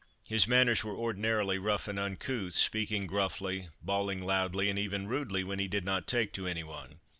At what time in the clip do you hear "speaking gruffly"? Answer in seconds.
2.55-3.69